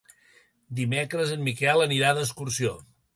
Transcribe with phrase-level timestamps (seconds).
[0.79, 2.73] Dimecres en Miquel anirà d'excursió.